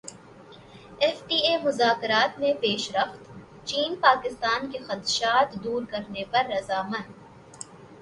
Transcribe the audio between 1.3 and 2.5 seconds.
اے مذاکرات